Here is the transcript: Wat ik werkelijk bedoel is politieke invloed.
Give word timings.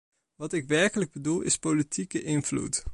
Wat 0.35 0.53
ik 0.53 0.67
werkelijk 0.67 1.11
bedoel 1.11 1.41
is 1.41 1.57
politieke 1.57 2.23
invloed. 2.23 2.83